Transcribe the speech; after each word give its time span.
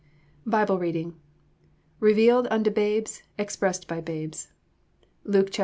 BIBLE 0.47 0.79
READING 0.79 1.15
Revealed 1.99 2.47
unto 2.49 2.71
Babes 2.71 3.21
Expressed 3.37 3.87
by 3.87 4.01
Babes. 4.01 4.47
Luke 5.25 5.51
2:41 5.51 5.51
49. 5.51 5.51